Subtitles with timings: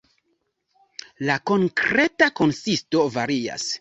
[1.29, 3.67] La konkreta konsisto varias.